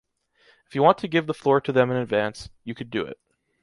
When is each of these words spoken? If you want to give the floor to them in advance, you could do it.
If 0.65 0.73
you 0.73 0.81
want 0.81 0.97
to 0.97 1.07
give 1.07 1.27
the 1.27 1.33
floor 1.35 1.61
to 1.61 1.71
them 1.71 1.91
in 1.91 1.97
advance, 1.97 2.49
you 2.63 2.73
could 2.73 2.89
do 2.89 3.05
it. 3.05 3.19